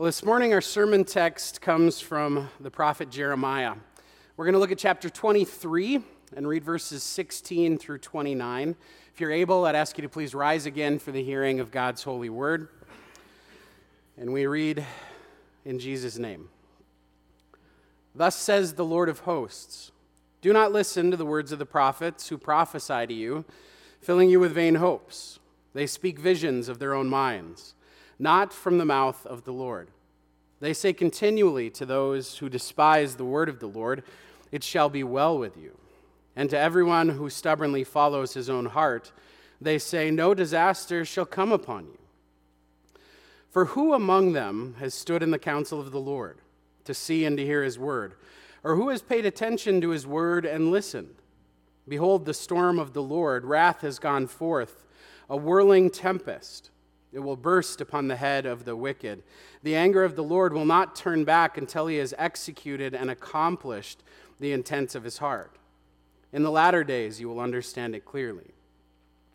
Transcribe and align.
Well, 0.00 0.06
this 0.06 0.24
morning 0.24 0.54
our 0.54 0.62
sermon 0.62 1.04
text 1.04 1.60
comes 1.60 2.00
from 2.00 2.48
the 2.58 2.70
prophet 2.70 3.10
Jeremiah. 3.10 3.74
We're 4.34 4.46
going 4.46 4.54
to 4.54 4.58
look 4.58 4.72
at 4.72 4.78
chapter 4.78 5.10
23 5.10 6.00
and 6.34 6.48
read 6.48 6.64
verses 6.64 7.02
16 7.02 7.76
through 7.76 7.98
29. 7.98 8.76
If 9.12 9.20
you're 9.20 9.30
able, 9.30 9.66
I'd 9.66 9.74
ask 9.74 9.98
you 9.98 10.02
to 10.02 10.08
please 10.08 10.34
rise 10.34 10.64
again 10.64 10.98
for 10.98 11.12
the 11.12 11.22
hearing 11.22 11.60
of 11.60 11.70
God's 11.70 12.02
holy 12.02 12.30
word. 12.30 12.68
And 14.16 14.32
we 14.32 14.46
read 14.46 14.86
in 15.66 15.78
Jesus' 15.78 16.16
name 16.16 16.48
Thus 18.14 18.36
says 18.36 18.72
the 18.72 18.86
Lord 18.86 19.10
of 19.10 19.18
hosts 19.18 19.92
Do 20.40 20.54
not 20.54 20.72
listen 20.72 21.10
to 21.10 21.16
the 21.18 21.26
words 21.26 21.52
of 21.52 21.58
the 21.58 21.66
prophets 21.66 22.30
who 22.30 22.38
prophesy 22.38 23.06
to 23.06 23.12
you, 23.12 23.44
filling 24.00 24.30
you 24.30 24.40
with 24.40 24.52
vain 24.52 24.76
hopes. 24.76 25.40
They 25.74 25.86
speak 25.86 26.18
visions 26.18 26.70
of 26.70 26.78
their 26.78 26.94
own 26.94 27.10
minds 27.10 27.74
not 28.20 28.52
from 28.52 28.78
the 28.78 28.84
mouth 28.84 29.26
of 29.26 29.44
the 29.44 29.52
Lord. 29.52 29.88
They 30.60 30.74
say 30.74 30.92
continually 30.92 31.70
to 31.70 31.86
those 31.86 32.38
who 32.38 32.50
despise 32.50 33.16
the 33.16 33.24
word 33.24 33.48
of 33.48 33.60
the 33.60 33.66
Lord, 33.66 34.02
It 34.52 34.62
shall 34.62 34.90
be 34.90 35.02
well 35.02 35.38
with 35.38 35.56
you. 35.56 35.78
And 36.36 36.50
to 36.50 36.58
everyone 36.58 37.08
who 37.08 37.30
stubbornly 37.30 37.82
follows 37.82 38.34
his 38.34 38.50
own 38.50 38.66
heart, 38.66 39.10
they 39.60 39.78
say, 39.78 40.10
No 40.10 40.34
disaster 40.34 41.04
shall 41.04 41.26
come 41.26 41.50
upon 41.50 41.86
you. 41.86 41.98
For 43.50 43.66
who 43.66 43.94
among 43.94 44.32
them 44.32 44.76
has 44.78 44.94
stood 44.94 45.22
in 45.22 45.30
the 45.30 45.38
counsel 45.38 45.80
of 45.80 45.90
the 45.90 46.00
Lord 46.00 46.38
to 46.84 46.94
see 46.94 47.24
and 47.24 47.36
to 47.36 47.44
hear 47.44 47.64
his 47.64 47.78
word? 47.78 48.14
Or 48.62 48.76
who 48.76 48.90
has 48.90 49.02
paid 49.02 49.24
attention 49.24 49.80
to 49.80 49.90
his 49.90 50.06
word 50.06 50.44
and 50.44 50.70
listened? 50.70 51.14
Behold, 51.88 52.26
the 52.26 52.34
storm 52.34 52.78
of 52.78 52.92
the 52.92 53.02
Lord, 53.02 53.44
wrath 53.44 53.80
has 53.80 53.98
gone 53.98 54.26
forth, 54.26 54.84
a 55.28 55.36
whirling 55.36 55.90
tempest. 55.90 56.70
It 57.12 57.20
will 57.20 57.36
burst 57.36 57.80
upon 57.80 58.08
the 58.08 58.16
head 58.16 58.46
of 58.46 58.64
the 58.64 58.76
wicked. 58.76 59.22
The 59.62 59.74
anger 59.74 60.04
of 60.04 60.14
the 60.14 60.22
Lord 60.22 60.52
will 60.52 60.64
not 60.64 60.94
turn 60.94 61.24
back 61.24 61.58
until 61.58 61.88
he 61.88 61.96
has 61.96 62.14
executed 62.16 62.94
and 62.94 63.10
accomplished 63.10 64.02
the 64.38 64.52
intents 64.52 64.94
of 64.94 65.04
his 65.04 65.18
heart. 65.18 65.56
In 66.32 66.44
the 66.44 66.50
latter 66.50 66.84
days, 66.84 67.20
you 67.20 67.28
will 67.28 67.40
understand 67.40 67.96
it 67.96 68.04
clearly. 68.04 68.52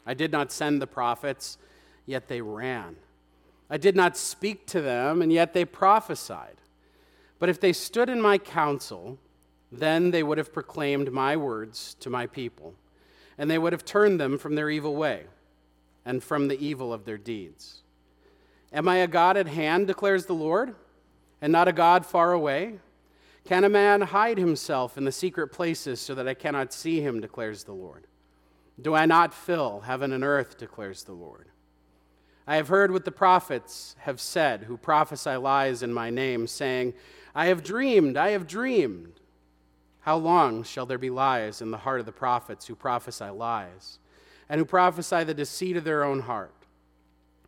I 0.05 0.13
did 0.13 0.31
not 0.31 0.51
send 0.51 0.81
the 0.81 0.87
prophets, 0.87 1.57
yet 2.05 2.27
they 2.29 2.41
ran. 2.41 2.95
I 3.69 3.77
did 3.77 3.95
not 3.95 4.15
speak 4.15 4.65
to 4.67 4.81
them, 4.81 5.21
and 5.21 5.33
yet 5.33 5.53
they 5.53 5.65
prophesied. 5.65 6.55
But 7.39 7.49
if 7.49 7.59
they 7.59 7.73
stood 7.73 8.09
in 8.09 8.21
my 8.21 8.37
counsel, 8.37 9.17
then 9.71 10.11
they 10.11 10.23
would 10.23 10.37
have 10.37 10.53
proclaimed 10.53 11.11
my 11.11 11.35
words 11.35 11.95
to 11.99 12.09
my 12.09 12.27
people, 12.27 12.75
and 13.37 13.51
they 13.51 13.57
would 13.57 13.73
have 13.73 13.83
turned 13.83 14.19
them 14.19 14.37
from 14.37 14.55
their 14.55 14.69
evil 14.69 14.95
way 14.95 15.25
and 16.05 16.23
from 16.23 16.47
the 16.47 16.59
evil 16.63 16.93
of 16.93 17.05
their 17.05 17.17
deeds. 17.17 17.81
Am 18.71 18.87
I 18.87 18.97
a 18.97 19.07
God 19.07 19.37
at 19.37 19.47
hand, 19.47 19.87
declares 19.87 20.25
the 20.25 20.33
Lord, 20.33 20.75
and 21.41 21.51
not 21.51 21.67
a 21.67 21.73
God 21.73 22.05
far 22.05 22.31
away? 22.31 22.79
Can 23.45 23.63
a 23.63 23.69
man 23.69 24.01
hide 24.01 24.37
himself 24.37 24.97
in 24.97 25.05
the 25.05 25.11
secret 25.11 25.49
places 25.49 25.99
so 26.01 26.15
that 26.15 26.27
I 26.27 26.33
cannot 26.33 26.73
see 26.73 27.01
him, 27.01 27.21
declares 27.21 27.63
the 27.63 27.73
Lord? 27.73 28.07
Do 28.81 28.93
I 28.93 29.05
not 29.05 29.33
fill 29.33 29.81
heaven 29.81 30.11
and 30.11 30.23
earth, 30.23 30.57
declares 30.57 31.03
the 31.03 31.13
Lord? 31.13 31.47
I 32.47 32.57
have 32.57 32.67
heard 32.67 32.91
what 32.91 33.05
the 33.05 33.11
prophets 33.11 33.95
have 33.99 34.19
said, 34.19 34.63
who 34.63 34.77
prophesy 34.77 35.35
lies 35.35 35.81
in 35.81 35.93
my 35.93 36.09
name, 36.09 36.47
saying, 36.47 36.93
I 37.33 37.47
have 37.47 37.63
dreamed, 37.63 38.17
I 38.17 38.31
have 38.31 38.47
dreamed. 38.47 39.19
How 40.01 40.17
long 40.17 40.63
shall 40.63 40.85
there 40.85 40.99
be 40.99 41.09
lies 41.09 41.61
in 41.61 41.71
the 41.71 41.77
heart 41.77 41.99
of 41.99 42.05
the 42.05 42.11
prophets 42.11 42.67
who 42.67 42.75
prophesy 42.75 43.29
lies? 43.29 43.97
And 44.49 44.59
who 44.59 44.65
prophesy 44.65 45.23
the 45.23 45.33
deceit 45.33 45.77
of 45.77 45.83
their 45.83 46.03
own 46.03 46.21
heart, 46.21 46.53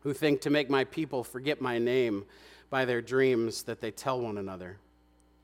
who 0.02 0.14
think 0.14 0.42
to 0.42 0.50
make 0.50 0.70
my 0.70 0.84
people 0.84 1.24
forget 1.24 1.62
my 1.62 1.78
name 1.78 2.26
by 2.70 2.86
their 2.86 3.02
dreams 3.02 3.64
that 3.64 3.82
they 3.82 3.92
tell 3.92 4.20
one 4.20 4.38
another, 4.38 4.78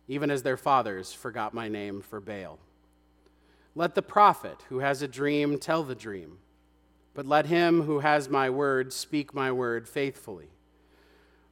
even 0.08 0.30
as 0.30 0.44
their 0.44 0.58
fathers 0.58 1.14
forgot 1.14 1.54
my 1.54 1.68
name 1.68 2.02
for 2.02 2.20
Baal. 2.20 2.60
Let 3.76 3.96
the 3.96 4.02
prophet 4.02 4.58
who 4.70 4.80
has 4.80 5.02
a 5.02 5.08
dream 5.08 5.58
tell 5.58 5.84
the 5.84 5.96
dream, 5.96 6.38
but 7.14 7.26
let 7.26 7.46
him 7.46 7.84
who 7.84 8.00
has 8.00 8.30
my 8.30 8.50
word 8.50 8.94
speak 8.94 9.34
my 9.34 9.52
word 9.52 9.88
faithfully. 9.88 10.50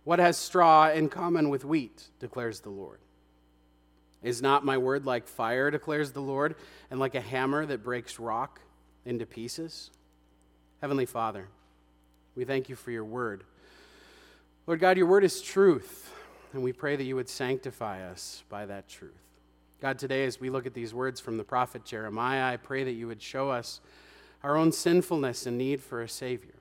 What 0.03 0.19
has 0.19 0.37
straw 0.37 0.89
in 0.89 1.09
common 1.09 1.49
with 1.49 1.63
wheat, 1.63 2.09
declares 2.19 2.61
the 2.61 2.69
Lord? 2.69 2.99
Is 4.23 4.41
not 4.41 4.65
my 4.65 4.77
word 4.77 5.05
like 5.05 5.27
fire, 5.27 5.71
declares 5.71 6.11
the 6.11 6.21
Lord, 6.21 6.55
and 6.89 6.99
like 6.99 7.15
a 7.15 7.21
hammer 7.21 7.65
that 7.65 7.83
breaks 7.83 8.19
rock? 8.19 8.61
Into 9.05 9.25
pieces. 9.25 9.89
Heavenly 10.81 11.05
Father, 11.05 11.47
we 12.35 12.45
thank 12.45 12.69
you 12.69 12.75
for 12.75 12.91
your 12.91 13.05
word. 13.05 13.43
Lord 14.67 14.79
God, 14.79 14.97
your 14.97 15.07
word 15.07 15.23
is 15.23 15.41
truth, 15.41 16.13
and 16.53 16.63
we 16.63 16.71
pray 16.71 16.95
that 16.95 17.03
you 17.03 17.15
would 17.15 17.29
sanctify 17.29 18.07
us 18.07 18.43
by 18.49 18.65
that 18.65 18.87
truth. 18.87 19.11
God, 19.81 19.97
today 19.97 20.25
as 20.25 20.39
we 20.39 20.49
look 20.49 20.65
at 20.65 20.73
these 20.73 20.93
words 20.93 21.19
from 21.19 21.37
the 21.37 21.43
prophet 21.43 21.83
Jeremiah, 21.83 22.53
I 22.53 22.57
pray 22.57 22.83
that 22.83 22.91
you 22.91 23.07
would 23.07 23.21
show 23.21 23.49
us 23.49 23.81
our 24.43 24.55
own 24.55 24.71
sinfulness 24.71 25.45
and 25.45 25.57
need 25.57 25.81
for 25.81 26.01
a 26.01 26.09
Savior. 26.09 26.53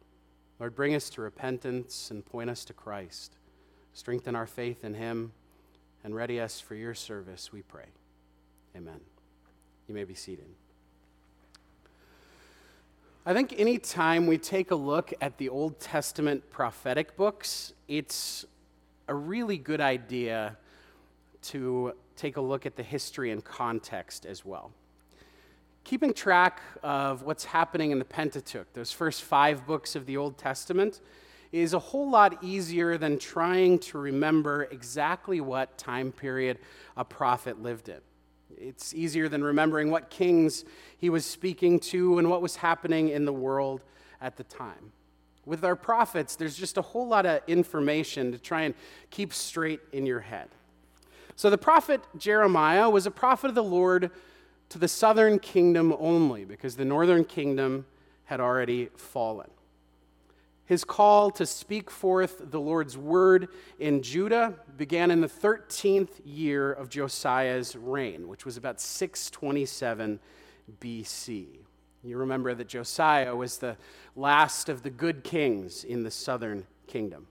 Lord, 0.59 0.75
bring 0.75 0.95
us 0.95 1.11
to 1.11 1.21
repentance 1.21 2.11
and 2.11 2.25
point 2.25 2.51
us 2.51 2.65
to 2.67 2.73
Christ. 2.73 3.37
Strengthen 3.93 4.35
our 4.35 4.47
faith 4.47 4.85
in 4.85 4.95
Him 4.95 5.33
and 6.05 6.15
ready 6.15 6.41
us 6.41 6.61
for 6.61 6.75
your 6.75 6.95
service, 6.95 7.53
we 7.53 7.63
pray. 7.63 7.87
Amen. 8.77 9.01
You 9.89 9.95
may 9.95 10.05
be 10.05 10.15
seated. 10.15 10.47
I 13.27 13.35
think 13.35 13.55
any 13.59 13.77
time 13.77 14.27
we 14.27 14.39
take 14.39 14.71
a 14.71 14.75
look 14.75 15.13
at 15.21 15.37
the 15.37 15.51
Old 15.51 15.79
Testament 15.79 16.49
prophetic 16.49 17.19
books, 17.19 17.75
it's 17.87 18.47
a 19.09 19.15
really 19.15 19.59
good 19.59 19.83
idea 19.83 20.57
to 21.43 21.93
take 22.17 22.39
a 22.39 22.41
look 22.41 22.65
at 22.65 22.77
the 22.77 22.83
history 22.83 23.31
and 23.31 23.45
context 23.45 24.25
as 24.25 24.43
well. 24.43 24.73
Keeping 25.85 26.15
track 26.15 26.63
of 26.83 27.23
what's 27.23 27.45
happening 27.45 27.91
in 27.91 27.99
the 27.99 28.07
Pentateuch, 28.07 28.73
those 28.73 28.91
first 28.91 29.21
five 29.21 29.67
books 29.67 29.95
of 29.95 30.07
the 30.07 30.17
Old 30.17 30.39
Testament, 30.39 31.03
is 31.53 31.75
a 31.75 31.79
whole 31.79 32.09
lot 32.09 32.43
easier 32.43 32.97
than 32.97 33.19
trying 33.19 33.79
to 33.81 33.99
remember 33.99 34.65
exactly 34.71 35.43
what 35.43 35.77
time 35.77 36.11
period 36.11 36.59
a 36.97 37.05
prophet 37.05 37.63
lived 37.63 37.91
in. 37.91 38.01
It's 38.57 38.95
easier 38.95 39.29
than 39.29 39.43
remembering 39.43 39.91
what 39.91 40.11
kings 40.11 40.65
he 40.97 41.11
was 41.11 41.25
speaking 41.25 41.81
to 41.81 42.19
and 42.19 42.31
what 42.31 42.43
was 42.43 42.57
happening 42.57 43.09
in 43.09 43.25
the 43.25 43.33
world 43.33 43.85
at 44.21 44.37
the 44.37 44.45
time. 44.45 44.93
With 45.47 45.65
our 45.65 45.77
prophets, 45.77 46.37
there's 46.37 46.57
just 46.57 46.77
a 46.77 46.83
whole 46.83 47.09
lot 47.09 47.27
of 47.27 47.41
information 47.47 48.33
to 48.33 48.39
try 48.39 48.63
and 48.63 48.75
keep 49.11 49.33
straight 49.33 49.81
in 49.93 50.07
your 50.07 50.21
head. 50.21 50.49
So 51.37 51.49
the 51.49 51.59
prophet 51.59 52.03
Jeremiah 52.19 52.91
was 52.91 53.07
a 53.07 53.11
prophet 53.11 53.49
of 53.49 53.55
the 53.55 53.63
Lord 53.63 54.11
to 54.69 54.79
the 54.79 54.89
southern 54.89 55.39
kingdom 55.39 55.95
only 55.99 56.45
because 56.45 56.77
the 56.77 56.85
northern 56.85 57.25
kingdom 57.25 57.87
had 58.25 58.41
already 58.41 58.91
fallen. 58.97 59.51
His 60.71 60.85
call 60.85 61.33
to 61.33 61.47
speak 61.47 61.91
forth 61.91 62.49
the 62.49 62.61
Lord's 62.61 62.97
word 62.97 63.49
in 63.81 64.03
Judah 64.03 64.55
began 64.77 65.11
in 65.11 65.21
the 65.21 65.27
13th 65.27 66.21
year 66.25 66.71
of 66.71 66.89
Josiah's 66.89 67.75
reign, 67.75 68.29
which 68.29 68.45
was 68.45 68.57
about 68.57 68.81
627 68.81 70.21
BC. 70.81 71.47
You 72.05 72.17
remember 72.17 72.55
that 72.55 72.69
Josiah 72.69 73.35
was 73.35 73.59
the 73.59 73.77
last 74.15 74.69
of 74.69 74.85
the 74.85 74.91
good 74.91 75.25
kings 75.25 75.83
in 75.83 76.05
the 76.05 76.11
southern 76.13 76.69
kingdom. 76.87 77.27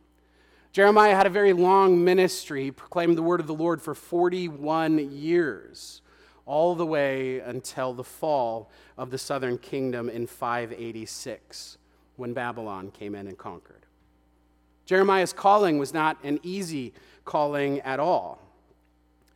Jeremiah 0.74 1.16
had 1.16 1.26
a 1.26 1.30
very 1.30 1.54
long 1.54 2.04
ministry. 2.04 2.66
He 2.66 2.72
proclaimed 2.72 3.18
the 3.18 3.24
word 3.24 3.40
of 3.40 3.48
the 3.48 3.54
Lord 3.54 3.82
for 3.82 3.96
41 3.96 5.14
years, 5.14 6.02
all 6.46 6.76
the 6.76 6.86
way 6.86 7.40
until 7.40 7.94
the 7.94 8.04
fall 8.04 8.70
of 8.98 9.12
the 9.12 9.18
southern 9.18 9.58
kingdom 9.58 10.10
in 10.10 10.28
586 10.28 11.78
when 12.20 12.34
Babylon 12.34 12.92
came 12.92 13.16
in 13.16 13.28
and 13.28 13.38
conquered. 13.38 13.86
Jeremiah's 14.86 15.34
calling 15.34 15.78
was 15.78 15.94
not 15.94 16.18
an 16.24 16.40
easy 16.44 16.94
calling 17.26 17.80
at 17.82 18.00
all. 18.00 18.42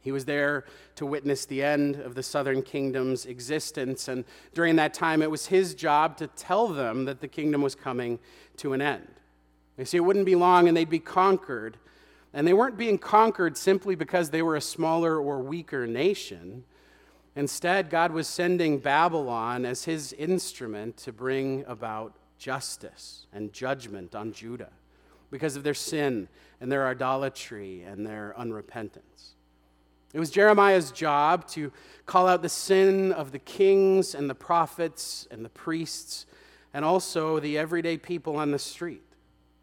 He 0.01 0.11
was 0.11 0.25
there 0.25 0.65
to 0.95 1.05
witness 1.05 1.45
the 1.45 1.63
end 1.63 1.95
of 1.95 2.13
the 2.13 2.23
southern 2.23 2.61
kingdom's 2.61 3.25
existence, 3.25 4.07
and 4.07 4.25
during 4.53 4.75
that 4.75 4.93
time, 4.93 5.21
it 5.21 5.31
was 5.31 5.45
his 5.45 5.73
job 5.73 6.17
to 6.17 6.27
tell 6.27 6.67
them 6.67 7.05
that 7.05 7.21
the 7.21 7.27
kingdom 7.27 7.61
was 7.61 7.73
coming 7.73 8.19
to 8.57 8.73
an 8.73 8.81
end. 8.81 9.07
They 9.77 9.85
see, 9.85 9.97
it 9.97 10.01
wouldn't 10.01 10.25
be 10.25 10.35
long 10.35 10.67
and 10.67 10.75
they'd 10.75 10.89
be 10.89 10.99
conquered. 10.99 11.77
And 12.33 12.47
they 12.47 12.53
weren't 12.53 12.77
being 12.77 12.97
conquered 12.97 13.57
simply 13.57 13.95
because 13.95 14.29
they 14.29 14.41
were 14.41 14.55
a 14.55 14.61
smaller 14.61 15.19
or 15.19 15.39
weaker 15.39 15.87
nation. 15.87 16.63
Instead, 17.35 17.89
God 17.89 18.11
was 18.11 18.27
sending 18.27 18.79
Babylon 18.79 19.65
as 19.65 19.85
his 19.85 20.13
instrument 20.13 20.97
to 20.97 21.11
bring 21.11 21.63
about 21.67 22.13
justice 22.43 23.25
and 23.31 23.53
judgment 23.53 24.13
on 24.13 24.33
Judah 24.33 24.71
because 25.31 25.55
of 25.55 25.63
their 25.63 25.73
sin 25.73 26.27
and 26.59 26.69
their 26.69 26.85
idolatry 26.85 27.83
and 27.83 28.05
their 28.05 28.35
unrepentance. 28.37 29.35
It 30.13 30.19
was 30.19 30.29
Jeremiah's 30.29 30.91
job 30.91 31.47
to 31.51 31.71
call 32.05 32.27
out 32.27 32.41
the 32.41 32.49
sin 32.49 33.13
of 33.13 33.31
the 33.31 33.39
kings 33.39 34.13
and 34.13 34.29
the 34.29 34.35
prophets 34.35 35.25
and 35.31 35.45
the 35.45 35.49
priests 35.49 36.25
and 36.73 36.83
also 36.83 37.39
the 37.39 37.57
everyday 37.57 37.97
people 37.97 38.35
on 38.35 38.51
the 38.51 38.59
street. 38.59 39.03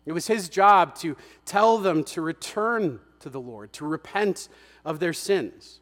It 0.07 0.13
was 0.13 0.27
his 0.27 0.49
job 0.49 0.95
to 1.01 1.19
tell 1.45 1.77
them 1.77 2.03
to 2.05 2.23
return 2.23 2.99
to 3.19 3.29
the 3.29 3.43
Lord, 3.43 3.75
to 3.75 3.85
repent 3.85 4.49
of 4.87 5.01
their 5.01 5.13
sins. 5.13 5.81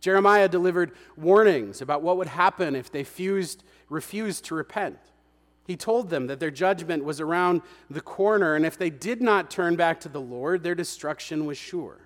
Jeremiah 0.00 0.48
delivered 0.48 0.90
warnings 1.16 1.80
about 1.80 2.02
what 2.02 2.16
would 2.16 2.26
happen 2.26 2.74
if 2.74 2.90
they 2.90 3.04
fused, 3.04 3.62
refused 3.88 4.44
to 4.46 4.56
repent. 4.56 4.98
He 5.66 5.76
told 5.76 6.10
them 6.10 6.28
that 6.28 6.38
their 6.38 6.50
judgment 6.50 7.04
was 7.04 7.20
around 7.20 7.62
the 7.90 8.00
corner, 8.00 8.54
and 8.54 8.64
if 8.64 8.78
they 8.78 8.90
did 8.90 9.20
not 9.20 9.50
turn 9.50 9.74
back 9.74 10.00
to 10.00 10.08
the 10.08 10.20
Lord, 10.20 10.62
their 10.62 10.74
destruction 10.74 11.44
was 11.44 11.58
sure. 11.58 11.98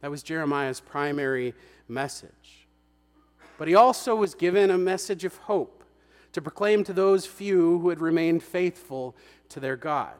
That 0.00 0.10
was 0.10 0.22
Jeremiah's 0.22 0.80
primary 0.80 1.54
message. 1.88 2.66
But 3.58 3.68
he 3.68 3.74
also 3.74 4.14
was 4.14 4.34
given 4.34 4.70
a 4.70 4.78
message 4.78 5.24
of 5.24 5.36
hope 5.36 5.84
to 6.32 6.42
proclaim 6.42 6.84
to 6.84 6.92
those 6.92 7.26
few 7.26 7.78
who 7.78 7.88
had 7.88 8.00
remained 8.00 8.42
faithful 8.42 9.16
to 9.50 9.60
their 9.60 9.76
God. 9.76 10.14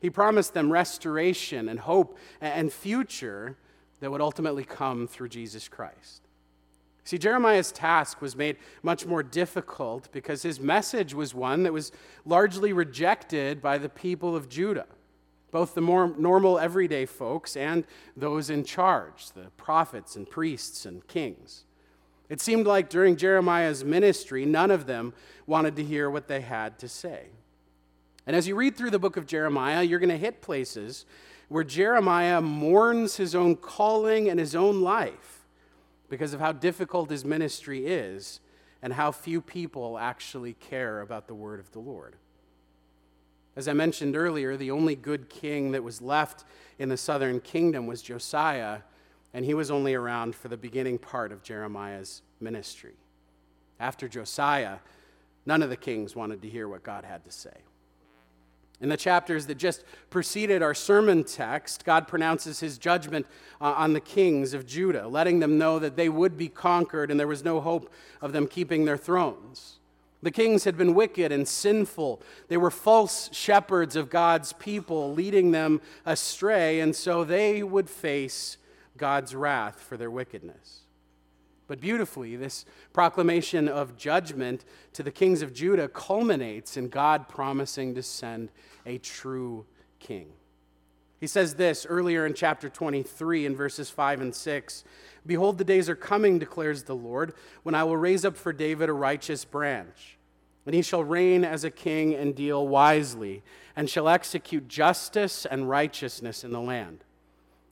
He 0.00 0.10
promised 0.10 0.54
them 0.54 0.72
restoration 0.72 1.68
and 1.68 1.80
hope 1.80 2.18
and 2.40 2.72
future 2.72 3.56
that 4.00 4.10
would 4.10 4.20
ultimately 4.20 4.64
come 4.64 5.06
through 5.06 5.30
Jesus 5.30 5.68
Christ. 5.68 6.23
See, 7.04 7.18
Jeremiah's 7.18 7.70
task 7.70 8.22
was 8.22 8.34
made 8.34 8.56
much 8.82 9.04
more 9.04 9.22
difficult 9.22 10.10
because 10.10 10.42
his 10.42 10.58
message 10.58 11.12
was 11.12 11.34
one 11.34 11.62
that 11.64 11.72
was 11.72 11.92
largely 12.24 12.72
rejected 12.72 13.60
by 13.60 13.76
the 13.76 13.90
people 13.90 14.34
of 14.34 14.48
Judah, 14.48 14.86
both 15.50 15.74
the 15.74 15.82
more 15.82 16.14
normal 16.16 16.58
everyday 16.58 17.04
folks 17.04 17.58
and 17.58 17.84
those 18.16 18.48
in 18.48 18.64
charge, 18.64 19.32
the 19.32 19.50
prophets 19.58 20.16
and 20.16 20.28
priests 20.28 20.86
and 20.86 21.06
kings. 21.06 21.64
It 22.30 22.40
seemed 22.40 22.66
like 22.66 22.88
during 22.88 23.16
Jeremiah's 23.16 23.84
ministry, 23.84 24.46
none 24.46 24.70
of 24.70 24.86
them 24.86 25.12
wanted 25.46 25.76
to 25.76 25.84
hear 25.84 26.08
what 26.08 26.26
they 26.26 26.40
had 26.40 26.78
to 26.78 26.88
say. 26.88 27.26
And 28.26 28.34
as 28.34 28.48
you 28.48 28.56
read 28.56 28.76
through 28.76 28.92
the 28.92 28.98
book 28.98 29.18
of 29.18 29.26
Jeremiah, 29.26 29.82
you're 29.82 29.98
going 29.98 30.08
to 30.08 30.16
hit 30.16 30.40
places 30.40 31.04
where 31.48 31.64
Jeremiah 31.64 32.40
mourns 32.40 33.16
his 33.16 33.34
own 33.34 33.56
calling 33.56 34.30
and 34.30 34.40
his 34.40 34.54
own 34.54 34.80
life 34.80 35.33
because 36.14 36.32
of 36.32 36.38
how 36.38 36.52
difficult 36.52 37.10
his 37.10 37.24
ministry 37.24 37.86
is 37.86 38.38
and 38.82 38.92
how 38.92 39.10
few 39.10 39.40
people 39.40 39.98
actually 39.98 40.52
care 40.52 41.00
about 41.00 41.26
the 41.26 41.34
word 41.34 41.58
of 41.58 41.72
the 41.72 41.80
Lord. 41.80 42.14
As 43.56 43.66
I 43.66 43.72
mentioned 43.72 44.14
earlier, 44.14 44.56
the 44.56 44.70
only 44.70 44.94
good 44.94 45.28
king 45.28 45.72
that 45.72 45.82
was 45.82 46.00
left 46.00 46.44
in 46.78 46.88
the 46.88 46.96
southern 46.96 47.40
kingdom 47.40 47.88
was 47.88 48.00
Josiah, 48.00 48.82
and 49.32 49.44
he 49.44 49.54
was 49.54 49.72
only 49.72 49.92
around 49.92 50.36
for 50.36 50.46
the 50.46 50.56
beginning 50.56 50.98
part 50.98 51.32
of 51.32 51.42
Jeremiah's 51.42 52.22
ministry. 52.38 52.94
After 53.80 54.06
Josiah, 54.06 54.78
none 55.44 55.64
of 55.64 55.68
the 55.68 55.76
kings 55.76 56.14
wanted 56.14 56.42
to 56.42 56.48
hear 56.48 56.68
what 56.68 56.84
God 56.84 57.04
had 57.04 57.24
to 57.24 57.32
say. 57.32 57.56
In 58.84 58.90
the 58.90 58.98
chapters 58.98 59.46
that 59.46 59.54
just 59.54 59.82
preceded 60.10 60.62
our 60.62 60.74
sermon 60.74 61.24
text, 61.24 61.86
God 61.86 62.06
pronounces 62.06 62.60
his 62.60 62.76
judgment 62.76 63.24
uh, 63.58 63.72
on 63.78 63.94
the 63.94 64.00
kings 64.00 64.52
of 64.52 64.66
Judah, 64.66 65.08
letting 65.08 65.40
them 65.40 65.56
know 65.56 65.78
that 65.78 65.96
they 65.96 66.10
would 66.10 66.36
be 66.36 66.50
conquered 66.50 67.10
and 67.10 67.18
there 67.18 67.26
was 67.26 67.42
no 67.42 67.62
hope 67.62 67.90
of 68.20 68.34
them 68.34 68.46
keeping 68.46 68.84
their 68.84 68.98
thrones. 68.98 69.78
The 70.22 70.30
kings 70.30 70.64
had 70.64 70.76
been 70.76 70.94
wicked 70.94 71.32
and 71.32 71.48
sinful. 71.48 72.20
They 72.48 72.58
were 72.58 72.70
false 72.70 73.30
shepherds 73.32 73.96
of 73.96 74.10
God's 74.10 74.52
people, 74.52 75.14
leading 75.14 75.52
them 75.52 75.80
astray, 76.04 76.80
and 76.80 76.94
so 76.94 77.24
they 77.24 77.62
would 77.62 77.88
face 77.88 78.58
God's 78.98 79.34
wrath 79.34 79.80
for 79.80 79.96
their 79.96 80.10
wickedness. 80.10 80.84
But 81.66 81.80
beautifully, 81.80 82.36
this 82.36 82.66
proclamation 82.92 83.68
of 83.68 83.96
judgment 83.96 84.64
to 84.92 85.02
the 85.02 85.10
kings 85.10 85.40
of 85.40 85.54
Judah 85.54 85.88
culminates 85.88 86.76
in 86.76 86.88
God 86.88 87.26
promising 87.26 87.94
to 87.94 88.02
send 88.02 88.50
a 88.86 88.98
true 88.98 89.66
king. 89.98 90.28
He 91.20 91.26
says 91.26 91.54
this 91.54 91.86
earlier 91.88 92.26
in 92.26 92.34
chapter 92.34 92.68
23 92.68 93.46
in 93.46 93.56
verses 93.56 93.88
5 93.90 94.20
and 94.20 94.34
6 94.34 94.84
Behold, 95.26 95.56
the 95.56 95.64
days 95.64 95.88
are 95.88 95.96
coming, 95.96 96.38
declares 96.38 96.82
the 96.82 96.94
Lord, 96.94 97.32
when 97.62 97.74
I 97.74 97.84
will 97.84 97.96
raise 97.96 98.26
up 98.26 98.36
for 98.36 98.52
David 98.52 98.90
a 98.90 98.92
righteous 98.92 99.44
branch. 99.44 100.18
And 100.66 100.74
he 100.74 100.82
shall 100.82 101.02
reign 101.02 101.44
as 101.44 101.64
a 101.64 101.70
king 101.70 102.14
and 102.14 102.34
deal 102.34 102.68
wisely, 102.68 103.42
and 103.74 103.88
shall 103.88 104.08
execute 104.08 104.68
justice 104.68 105.46
and 105.46 105.68
righteousness 105.68 106.44
in 106.44 106.52
the 106.52 106.60
land. 106.60 107.04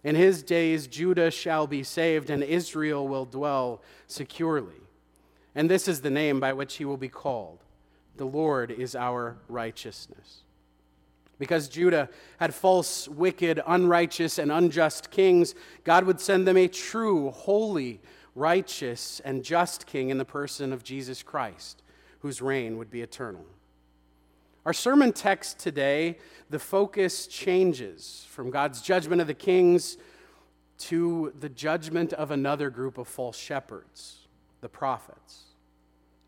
In 0.04 0.14
his 0.14 0.42
days, 0.42 0.86
Judah 0.86 1.30
shall 1.30 1.66
be 1.66 1.82
saved, 1.82 2.30
and 2.30 2.42
Israel 2.42 3.06
will 3.06 3.24
dwell 3.24 3.82
securely. 4.06 4.80
And 5.54 5.70
this 5.70 5.86
is 5.86 6.00
the 6.00 6.10
name 6.10 6.40
by 6.40 6.52
which 6.54 6.76
he 6.76 6.84
will 6.84 6.96
be 6.96 7.08
called 7.08 7.58
The 8.16 8.24
Lord 8.24 8.70
is 8.70 8.96
our 8.96 9.36
righteousness. 9.48 10.42
Because 11.42 11.68
Judah 11.68 12.08
had 12.38 12.54
false, 12.54 13.08
wicked, 13.08 13.60
unrighteous, 13.66 14.38
and 14.38 14.52
unjust 14.52 15.10
kings, 15.10 15.56
God 15.82 16.04
would 16.04 16.20
send 16.20 16.46
them 16.46 16.56
a 16.56 16.68
true, 16.68 17.32
holy, 17.32 18.00
righteous, 18.36 19.20
and 19.24 19.42
just 19.42 19.84
king 19.88 20.10
in 20.10 20.18
the 20.18 20.24
person 20.24 20.72
of 20.72 20.84
Jesus 20.84 21.20
Christ, 21.20 21.82
whose 22.20 22.40
reign 22.40 22.78
would 22.78 22.92
be 22.92 23.02
eternal. 23.02 23.44
Our 24.64 24.72
sermon 24.72 25.12
text 25.12 25.58
today, 25.58 26.18
the 26.48 26.60
focus 26.60 27.26
changes 27.26 28.24
from 28.30 28.50
God's 28.50 28.80
judgment 28.80 29.20
of 29.20 29.26
the 29.26 29.34
kings 29.34 29.98
to 30.78 31.32
the 31.40 31.48
judgment 31.48 32.12
of 32.12 32.30
another 32.30 32.70
group 32.70 32.98
of 32.98 33.08
false 33.08 33.36
shepherds, 33.36 34.28
the 34.60 34.68
prophets. 34.68 35.42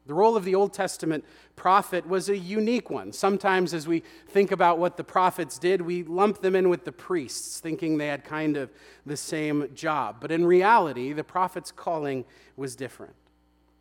The 0.06 0.14
role 0.14 0.36
of 0.36 0.44
the 0.44 0.54
Old 0.54 0.74
Testament 0.74 1.24
prophet 1.56 2.06
was 2.06 2.28
a 2.28 2.36
unique 2.36 2.90
one. 2.90 3.12
Sometimes, 3.12 3.72
as 3.72 3.88
we 3.88 4.02
think 4.28 4.52
about 4.52 4.78
what 4.78 4.98
the 4.98 5.04
prophets 5.04 5.58
did, 5.58 5.80
we 5.80 6.02
lump 6.02 6.42
them 6.42 6.54
in 6.54 6.68
with 6.68 6.84
the 6.84 6.92
priests, 6.92 7.58
thinking 7.58 7.96
they 7.96 8.08
had 8.08 8.22
kind 8.22 8.56
of 8.56 8.70
the 9.06 9.16
same 9.16 9.70
job. 9.74 10.16
But 10.20 10.30
in 10.30 10.44
reality, 10.44 11.12
the 11.14 11.24
prophet's 11.24 11.72
calling 11.72 12.26
was 12.56 12.76
different. 12.76 13.14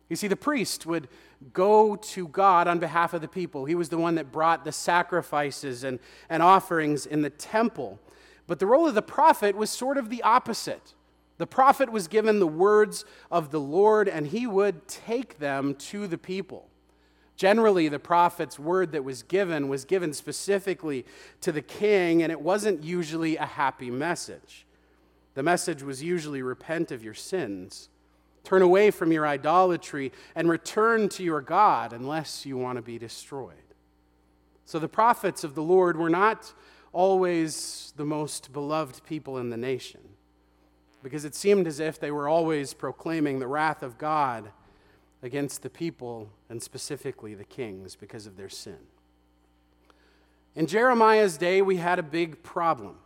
You 0.08 0.16
see, 0.16 0.28
the 0.28 0.36
priest 0.36 0.86
would 0.86 1.08
go 1.52 1.96
to 1.96 2.28
God 2.28 2.68
on 2.68 2.78
behalf 2.78 3.12
of 3.12 3.20
the 3.20 3.28
people. 3.28 3.66
He 3.66 3.74
was 3.74 3.90
the 3.90 3.98
one 3.98 4.14
that 4.14 4.32
brought 4.32 4.64
the 4.64 4.72
sacrifices 4.72 5.84
and, 5.84 5.98
and 6.30 6.42
offerings 6.42 7.04
in 7.04 7.22
the 7.22 7.30
temple. 7.30 7.98
But 8.46 8.58
the 8.58 8.66
role 8.66 8.86
of 8.86 8.94
the 8.94 9.02
prophet 9.02 9.56
was 9.56 9.70
sort 9.70 9.98
of 9.98 10.10
the 10.10 10.22
opposite. 10.22 10.94
The 11.38 11.46
prophet 11.46 11.90
was 11.90 12.08
given 12.08 12.38
the 12.38 12.46
words 12.46 13.04
of 13.30 13.50
the 13.50 13.60
Lord, 13.60 14.08
and 14.08 14.26
he 14.26 14.46
would 14.46 14.86
take 14.86 15.38
them 15.38 15.74
to 15.74 16.06
the 16.06 16.18
people. 16.18 16.68
Generally, 17.36 17.88
the 17.88 17.98
prophet's 17.98 18.58
word 18.58 18.92
that 18.92 19.02
was 19.02 19.24
given 19.24 19.68
was 19.68 19.84
given 19.84 20.12
specifically 20.12 21.04
to 21.40 21.50
the 21.50 21.62
king, 21.62 22.22
and 22.22 22.30
it 22.30 22.40
wasn't 22.40 22.84
usually 22.84 23.36
a 23.36 23.46
happy 23.46 23.90
message. 23.90 24.64
The 25.34 25.42
message 25.42 25.82
was 25.82 26.02
usually 26.02 26.42
repent 26.42 26.92
of 26.92 27.02
your 27.02 27.14
sins 27.14 27.88
Turn 28.44 28.60
away 28.60 28.90
from 28.90 29.10
your 29.10 29.26
idolatry 29.26 30.12
and 30.34 30.48
return 30.48 31.08
to 31.08 31.24
your 31.24 31.40
God 31.40 31.94
unless 31.94 32.44
you 32.44 32.58
want 32.58 32.76
to 32.76 32.82
be 32.82 32.98
destroyed. 32.98 33.54
So 34.66 34.78
the 34.78 34.88
prophets 34.88 35.44
of 35.44 35.54
the 35.54 35.62
Lord 35.62 35.96
were 35.96 36.10
not 36.10 36.52
always 36.92 37.92
the 37.96 38.04
most 38.04 38.52
beloved 38.52 39.04
people 39.04 39.38
in 39.38 39.48
the 39.48 39.56
nation 39.56 40.00
because 41.04 41.24
it 41.24 41.36
seemed 41.36 41.68
as 41.68 41.78
if 41.78 42.00
they 42.00 42.10
were 42.10 42.28
always 42.28 42.74
proclaiming 42.74 43.38
the 43.38 43.46
wrath 43.46 43.82
of 43.82 43.98
God 43.98 44.50
against 45.22 45.62
the 45.62 45.70
people 45.70 46.28
and 46.48 46.60
specifically 46.60 47.34
the 47.34 47.44
kings 47.44 47.94
because 47.94 48.26
of 48.26 48.36
their 48.36 48.48
sin. 48.48 48.78
In 50.56 50.66
Jeremiah's 50.66 51.38
day, 51.38 51.62
we 51.62 51.76
had 51.76 52.00
a 52.00 52.02
big 52.02 52.42
problem. 52.42 52.96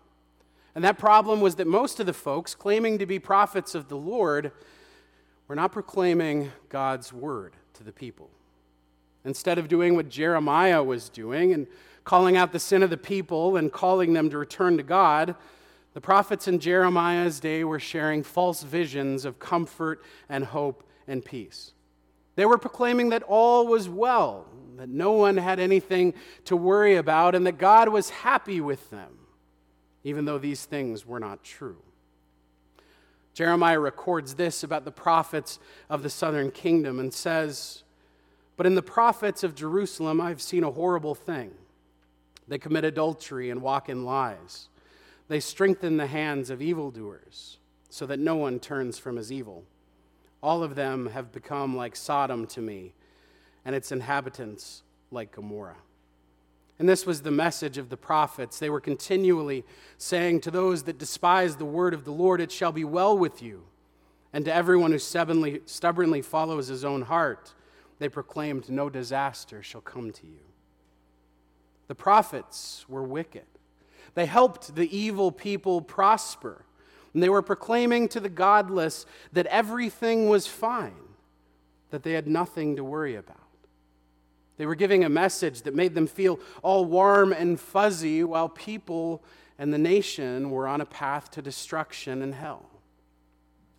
And 0.75 0.85
that 0.85 0.99
problem 0.99 1.41
was 1.41 1.57
that 1.57 1.67
most 1.67 2.01
of 2.01 2.07
the 2.07 2.13
folks 2.13 2.55
claiming 2.55 2.99
to 2.99 3.07
be 3.07 3.19
prophets 3.19 3.75
of 3.75 3.89
the 3.89 3.97
Lord 3.97 4.53
we're 5.49 5.55
not 5.55 5.73
proclaiming 5.73 6.53
God's 6.69 7.11
word 7.11 7.55
to 7.73 7.83
the 7.83 7.93
people. 7.93 8.29
Instead 9.25 9.59
of 9.59 9.67
doing 9.67 9.97
what 9.97 10.11
Jeremiah 10.11 10.85
was 10.85 11.09
doing 11.09 11.55
and 11.55 11.67
calling 12.05 12.37
out 12.37 12.53
the 12.53 12.61
sin 12.61 12.83
of 12.83 12.91
the 12.91 12.99
people 12.99 13.57
and 13.57 13.73
calling 13.73 14.13
them 14.13 14.29
to 14.29 14.37
return 14.37 14.77
to 14.77 14.83
God, 14.83 15.35
the 15.99 16.03
prophets 16.03 16.47
in 16.47 16.61
Jeremiah's 16.61 17.41
day 17.41 17.65
were 17.65 17.81
sharing 17.81 18.23
false 18.23 18.63
visions 18.63 19.25
of 19.25 19.41
comfort 19.41 20.01
and 20.29 20.45
hope 20.45 20.85
and 21.09 21.25
peace. 21.25 21.73
They 22.37 22.47
were 22.47 22.57
proclaiming 22.57 23.09
that 23.09 23.25
all 23.25 23.67
was 23.67 23.89
well, 23.89 24.47
that 24.77 24.89
no 24.89 25.11
one 25.11 25.37
had 25.37 25.59
anything 25.59 26.15
to 26.45 26.57
worry 26.57 26.95
about, 26.95 27.35
and 27.35 27.45
that 27.49 27.59
God 27.59 27.89
was 27.89 28.11
happy 28.11 28.61
with 28.61 28.89
them, 28.91 29.11
even 30.05 30.25
though 30.25 30.39
these 30.39 30.65
things 30.65 31.05
were 31.05 31.19
not 31.19 31.43
true. 31.43 31.83
Jeremiah 33.35 33.81
records 33.81 34.35
this 34.35 34.63
about 34.63 34.85
the 34.85 34.93
prophets 34.93 35.59
of 35.91 36.05
the 36.05 36.11
southern 36.11 36.53
kingdom 36.53 37.01
and 37.01 37.13
says, 37.13 37.83
But 38.57 38.67
in 38.67 38.77
the 38.77 38.83
prophets 38.83 39.43
of 39.43 39.57
Jerusalem, 39.57 40.21
I've 40.21 40.43
seen 40.43 40.63
a 40.63 40.71
horrible 40.71 41.17
thing. 41.17 41.51
They 42.47 42.59
commit 42.59 42.85
adultery 42.85 43.51
and 43.51 43.61
walk 43.61 43.89
in 43.89 44.05
lies. 44.05 44.69
They 45.29 45.41
strengthen 45.41 45.99
the 45.99 46.07
hands 46.07 46.51
of 46.51 46.63
evildoers 46.63 47.59
so 47.91 48.07
that 48.07 48.19
no 48.19 48.37
one 48.37 48.59
turns 48.59 48.99
from 48.99 49.17
his 49.17 49.31
evil. 49.31 49.65
All 50.43 50.63
of 50.63 50.75
them 50.75 51.11
have 51.11 51.33
become 51.33 51.77
like 51.77 51.97
Sodom 51.97 52.47
to 52.49 52.61
me, 52.61 52.95
and 53.65 53.75
its 53.75 53.93
inhabitants 53.93 54.83
like 55.11 55.33
Gomorrah. 55.33 55.77
And 56.79 56.89
this 56.89 57.05
was 57.05 57.23
the 57.23 57.31
message 57.31 57.77
of 57.77 57.89
the 57.89 57.97
prophets. 57.97 58.59
They 58.59 58.71
were 58.71 58.81
continually 58.81 59.65
saying 59.97 60.43
to 60.43 60.51
those 60.51 60.85
that 60.85 60.99
despise 60.99 61.57
the 61.57 61.65
word 61.65 61.93
of 61.93 62.05
the 62.05 62.13
Lord, 62.13 62.41
It 62.41 62.53
shall 62.53 62.73
be 62.73 62.85
well 62.85 63.19
with 63.19 63.43
you. 63.43 63.65
And 64.33 64.45
to 64.45 64.55
everyone 64.55 64.93
who 64.93 64.99
stubbornly, 64.99 66.23
follows 66.23 66.69
his 66.69 66.85
own 66.85 67.03
heart, 67.03 67.55
they 67.99 68.09
proclaimed, 68.09 68.71
No 68.71 68.89
disaster 68.89 69.63
shall 69.63 69.81
come 69.81 70.13
to 70.13 70.27
you. 70.27 70.41
The 71.89 71.95
prophets 71.95 72.85
were 72.89 73.03
wicked. 73.03 73.47
They 74.19 74.27
helped 74.27 74.75
the 74.75 74.97
evil 74.97 75.31
people 75.31 75.81
prosper. 75.81 76.65
And 77.15 77.23
they 77.23 77.29
were 77.29 77.41
proclaiming 77.41 78.09
to 78.09 78.19
the 78.19 78.29
godless 78.29 79.07
that 79.33 79.47
everything 79.47 80.29
was 80.29 80.45
fine, 80.45 81.15
that 81.91 82.03
they 82.03 82.15
had 82.15 82.27
nothing 82.27 82.75
to 82.75 82.83
worry 82.83 83.15
about. 83.15 83.37
They 84.57 84.67
were 84.67 84.75
giving 84.75 85.05
a 85.05 85.09
message 85.09 85.63
that 85.63 85.77
made 85.77 85.95
them 85.95 86.09
feel 86.09 86.41
all 86.65 86.85
warm 86.85 87.33
and 87.33 87.61
fuzzy 87.61 88.25
while 88.25 88.49
people 88.49 89.23
and 89.57 89.73
the 89.73 89.79
nation 89.79 90.51
were 90.51 90.67
on 90.67 90.81
a 90.81 90.85
path 90.85 91.31
to 91.31 91.41
destruction 91.41 92.21
and 92.21 92.35
hell. 92.35 92.69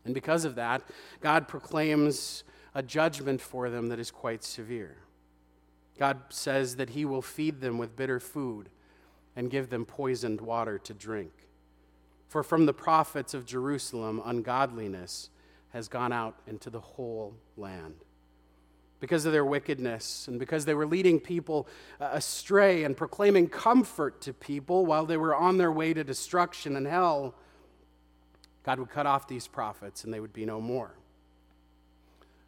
And 0.05 0.13
because 0.13 0.46
of 0.46 0.55
that, 0.55 0.84
God 1.19 1.50
proclaims 1.50 2.46
a 2.74 2.81
judgment 2.81 3.41
for 3.41 3.69
them 3.69 3.89
that 3.89 4.00
is 4.00 4.10
quite 4.10 4.46
severe. 4.46 4.96
God 5.98 6.22
says 6.29 6.77
that 6.77 6.91
He 6.91 7.03
will 7.03 7.22
feed 7.22 7.60
them 7.60 7.77
with 7.77 7.98
bitter 7.98 8.22
food 8.22 8.69
and 9.39 9.50
give 9.50 9.69
them 9.69 9.86
poisoned 9.86 10.41
water 10.41 10.77
to 10.77 10.93
drink. 10.93 11.31
For 12.27 12.43
from 12.43 12.65
the 12.65 12.74
prophets 12.74 13.34
of 13.34 13.46
Jerusalem, 13.46 14.22
ungodliness 14.25 15.29
has 15.69 15.88
gone 15.88 16.12
out 16.12 16.36
into 16.46 16.69
the 16.69 16.81
whole 16.81 17.34
land. 17.55 17.96
Because 19.00 19.25
of 19.25 19.31
their 19.31 19.46
wickedness, 19.46 20.27
and 20.27 20.39
because 20.39 20.65
they 20.65 20.74
were 20.74 20.86
leading 20.86 21.22
people 21.22 21.69
uh, 22.01 22.10
astray 22.12 22.84
and 22.84 22.98
proclaiming 22.98 23.48
comfort 23.48 24.19
to 24.24 24.34
people 24.34 24.86
while 24.86 25.05
they 25.05 25.15
were 25.15 25.34
on 25.34 25.58
their 25.58 25.72
way 25.72 25.93
to 25.93 26.03
destruction 26.03 26.75
and 26.75 26.86
hell, 26.86 27.34
God 28.63 28.77
would 28.77 28.89
cut 28.89 29.05
off 29.05 29.29
these 29.29 29.48
prophets 29.48 30.03
and 30.03 30.13
they 30.13 30.19
would 30.19 30.34
be 30.34 30.46
no 30.46 30.60
more. 30.60 30.91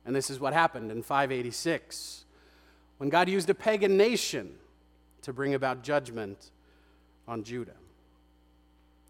And 0.05 0.13
this 0.13 0.29
is 0.29 0.41
what 0.41 0.51
happened 0.51 0.91
in 0.91 1.03
586 1.03 2.25
when 2.97 3.07
God 3.07 3.29
used 3.29 3.49
a 3.49 3.55
pagan 3.55 3.95
nation 3.95 4.55
to 5.21 5.31
bring 5.31 5.53
about 5.53 5.83
judgment 5.83 6.51
on 7.31 7.43
Judah. 7.43 7.77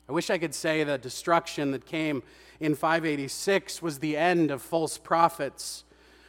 I 0.07 0.11
wish 0.11 0.29
I 0.29 0.37
could 0.37 0.53
say 0.53 0.83
the 0.83 0.99
destruction 0.99 1.71
that 1.71 1.87
came 1.87 2.21
in 2.59 2.75
586 2.75 3.81
was 3.81 3.97
the 3.97 4.15
end 4.15 4.51
of 4.51 4.61
false 4.61 4.99
prophets 4.99 5.83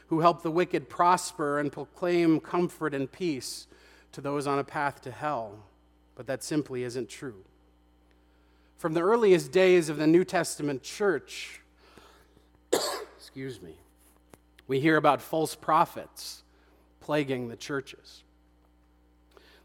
who 0.06 0.20
helped 0.20 0.42
the 0.42 0.50
wicked 0.50 0.88
prosper 0.88 1.58
and 1.58 1.70
proclaim 1.70 2.40
comfort 2.40 2.94
and 2.94 3.12
peace 3.12 3.66
to 4.12 4.22
those 4.22 4.46
on 4.46 4.58
a 4.58 4.64
path 4.64 5.02
to 5.02 5.11
hell. 5.11 5.64
But 6.14 6.26
that 6.28 6.42
simply 6.42 6.82
isn't 6.82 7.11
true. 7.11 7.44
From 8.78 8.94
the 8.94 9.02
earliest 9.02 9.52
days 9.52 9.90
of 9.90 9.99
the 9.99 10.06
New 10.06 10.25
Testament 10.25 10.82
church, 10.82 11.61
excuse 13.18 13.61
me, 13.61 13.76
we 14.66 14.80
hear 14.80 14.96
about 14.96 15.20
false 15.20 15.54
prophets 15.54 16.42
plaguing 17.00 17.49
the 17.49 17.56
churches. 17.56 18.22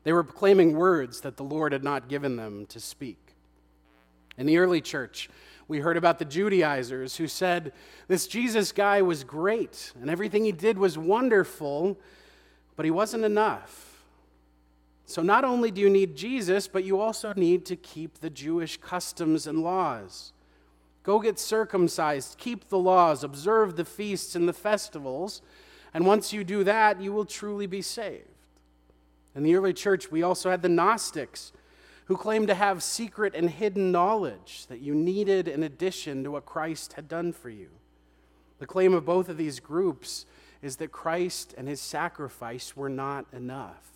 They 0.08 0.14
were 0.14 0.24
proclaiming 0.24 0.74
words 0.78 1.20
that 1.20 1.36
the 1.36 1.44
Lord 1.44 1.74
had 1.74 1.84
not 1.84 2.08
given 2.08 2.38
them 2.38 2.66
to 2.68 2.80
speak. 2.80 3.36
In 4.38 4.46
the 4.46 4.58
early 4.58 4.80
church, 4.80 5.30
we 5.68 5.80
heard 5.80 5.98
about 5.98 6.18
the 6.18 6.24
Judaizers 6.24 7.18
who 7.18 7.28
said, 7.28 7.74
This 8.08 8.26
Jesus 8.26 8.72
guy 8.72 9.02
was 9.02 9.26
great 9.26 9.92
and 10.00 10.10
everything 10.10 10.46
he 10.46 10.54
did 10.54 10.78
was 10.78 10.98
wonderful, 10.98 12.00
but 12.78 12.86
he 12.86 12.90
wasn't 12.90 13.26
enough. 13.26 14.06
So, 15.06 15.22
not 15.22 15.44
only 15.44 15.72
do 15.72 15.82
you 15.82 15.90
need 15.90 16.16
Jesus, 16.16 16.70
but 16.70 16.86
you 16.86 17.02
also 17.02 17.34
need 17.34 17.66
to 17.66 17.76
keep 17.76 18.20
the 18.20 18.30
Jewish 18.30 18.78
customs 18.78 19.46
and 19.46 19.62
laws. 19.62 20.32
Go 21.04 21.20
get 21.20 21.38
circumcised, 21.38 22.38
keep 22.38 22.70
the 22.70 22.80
laws, 22.80 23.26
observe 23.26 23.76
the 23.76 23.84
feasts 23.84 24.36
and 24.36 24.48
the 24.48 24.54
festivals, 24.54 25.42
and 25.94 26.06
once 26.06 26.32
you 26.32 26.46
do 26.46 26.64
that, 26.64 27.02
you 27.02 27.12
will 27.12 27.26
truly 27.26 27.68
be 27.68 27.82
saved. 27.82 28.37
In 29.38 29.44
the 29.44 29.56
early 29.56 29.72
church, 29.72 30.12
we 30.12 30.24
also 30.24 30.50
had 30.50 30.64
the 30.64 30.68
Gnostics 30.68 31.54
who 32.06 32.18
claimed 32.18 32.48
to 32.48 32.56
have 32.56 32.82
secret 32.82 33.36
and 33.36 33.50
hidden 33.50 33.92
knowledge 33.92 34.66
that 34.68 34.82
you 34.82 34.96
needed 34.96 35.48
in 35.48 35.62
addition 35.64 36.24
to 36.24 36.32
what 36.32 36.46
Christ 36.46 36.94
had 36.94 37.08
done 37.08 37.32
for 37.32 37.50
you. 37.50 37.70
The 38.60 38.66
claim 38.66 38.94
of 38.94 39.06
both 39.06 39.30
of 39.30 39.38
these 39.38 39.60
groups 39.60 40.26
is 40.62 40.78
that 40.78 40.92
Christ 40.92 41.54
and 41.58 41.68
his 41.68 41.80
sacrifice 41.80 42.76
were 42.76 42.90
not 42.90 43.28
enough 43.32 43.92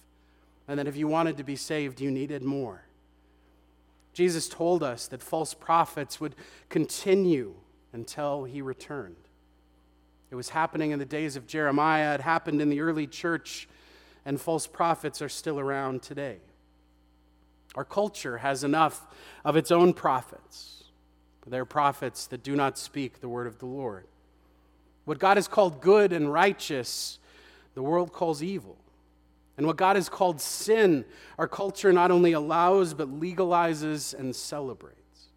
and 0.67 0.79
that 0.79 0.87
if 0.87 0.95
you 0.95 1.07
wanted 1.07 1.37
to 1.37 1.43
be 1.43 1.55
saved, 1.55 1.99
you 1.99 2.11
needed 2.11 2.43
more. 2.43 2.83
Jesus 4.13 4.47
told 4.47 4.83
us 4.83 5.07
that 5.07 5.21
false 5.21 5.53
prophets 5.53 6.21
would 6.21 6.35
continue 6.69 7.55
until 7.93 8.43
he 8.43 8.61
returned. 8.61 9.15
It 10.29 10.35
was 10.35 10.49
happening 10.49 10.91
in 10.91 10.99
the 10.99 11.05
days 11.05 11.35
of 11.35 11.47
Jeremiah, 11.47 12.13
it 12.13 12.21
happened 12.21 12.61
in 12.61 12.69
the 12.69 12.79
early 12.79 13.07
church, 13.07 13.67
and 14.25 14.39
false 14.39 14.67
prophets 14.67 15.21
are 15.21 15.29
still 15.29 15.59
around 15.59 16.01
today. 16.01 16.37
Our 17.75 17.85
culture 17.85 18.37
has 18.39 18.63
enough 18.63 19.07
of 19.45 19.55
its 19.55 19.71
own 19.71 19.93
prophets, 19.93 20.83
they're 21.47 21.65
prophets 21.65 22.27
that 22.27 22.43
do 22.43 22.55
not 22.55 22.77
speak 22.77 23.19
the 23.19 23.27
word 23.27 23.47
of 23.47 23.59
the 23.59 23.65
Lord. 23.65 24.05
What 25.05 25.19
God 25.19 25.37
has 25.37 25.47
called 25.47 25.81
good 25.81 26.13
and 26.13 26.31
righteous, 26.31 27.19
the 27.73 27.81
world 27.81 28.13
calls 28.13 28.43
evil. 28.43 28.77
And 29.57 29.67
what 29.67 29.75
God 29.75 29.95
has 29.95 30.07
called 30.07 30.39
sin, 30.39 31.03
our 31.37 31.47
culture 31.47 31.91
not 31.91 32.11
only 32.11 32.31
allows, 32.31 32.93
but 32.93 33.19
legalizes 33.19 34.17
and 34.17 34.35
celebrates. 34.35 35.29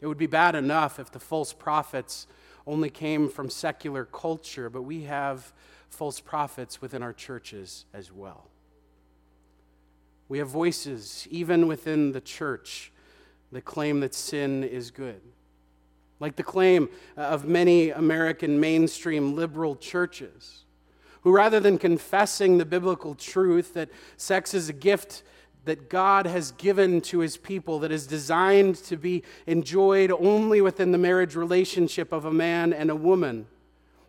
It 0.00 0.06
would 0.06 0.18
be 0.18 0.26
bad 0.26 0.54
enough 0.54 0.98
if 0.98 1.10
the 1.10 1.18
false 1.18 1.52
prophets 1.52 2.26
only 2.66 2.90
came 2.90 3.28
from 3.28 3.50
secular 3.50 4.04
culture, 4.04 4.70
but 4.70 4.82
we 4.82 5.02
have 5.02 5.52
false 5.92 6.20
prophets 6.20 6.80
within 6.80 7.02
our 7.02 7.12
churches 7.12 7.84
as 7.92 8.10
well. 8.12 8.48
We 10.28 10.38
have 10.38 10.48
voices, 10.48 11.28
even 11.30 11.66
within 11.66 12.12
the 12.12 12.20
church, 12.20 12.90
that 13.52 13.64
claim 13.64 14.00
that 14.00 14.14
sin 14.14 14.64
is 14.64 14.90
good. 14.90 15.20
Like 16.20 16.36
the 16.36 16.42
claim 16.42 16.88
uh, 17.18 17.22
of 17.22 17.44
many 17.44 17.90
American 17.90 18.58
mainstream 18.58 19.36
liberal 19.36 19.76
churches 19.76 20.64
who, 21.22 21.32
rather 21.32 21.60
than 21.60 21.78
confessing 21.78 22.58
the 22.58 22.64
biblical 22.64 23.14
truth 23.14 23.74
that 23.74 23.90
sex 24.16 24.54
is 24.54 24.68
a 24.68 24.72
gift 24.72 25.22
that 25.64 25.88
God 25.88 26.26
has 26.26 26.52
given 26.52 27.00
to 27.02 27.20
his 27.20 27.36
people, 27.36 27.78
that 27.80 27.92
is 27.92 28.06
designed 28.06 28.76
to 28.76 28.96
be 28.96 29.22
enjoyed 29.46 30.10
only 30.10 30.60
within 30.60 30.92
the 30.92 30.98
marriage 30.98 31.36
relationship 31.36 32.10
of 32.10 32.24
a 32.24 32.32
man 32.32 32.72
and 32.72 32.90
a 32.90 32.96
woman, 32.96 33.46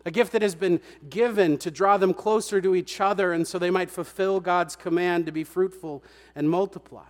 a 0.04 0.10
gift 0.10 0.32
that 0.32 0.42
has 0.42 0.54
been 0.54 0.80
given 1.08 1.56
to 1.58 1.70
draw 1.70 1.96
them 1.96 2.12
closer 2.12 2.60
to 2.60 2.74
each 2.74 3.00
other 3.00 3.32
and 3.32 3.46
so 3.46 3.58
they 3.58 3.70
might 3.70 3.90
fulfill 3.90 4.40
God's 4.40 4.76
command 4.76 5.26
to 5.26 5.32
be 5.32 5.44
fruitful 5.44 6.02
and 6.34 6.50
multiply. 6.50 7.04